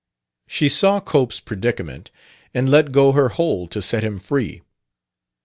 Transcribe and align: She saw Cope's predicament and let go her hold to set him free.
She 0.47 0.67
saw 0.67 0.99
Cope's 0.99 1.39
predicament 1.39 2.09
and 2.55 2.71
let 2.71 2.91
go 2.91 3.11
her 3.11 3.29
hold 3.29 3.69
to 3.69 3.83
set 3.83 4.03
him 4.03 4.17
free. 4.17 4.63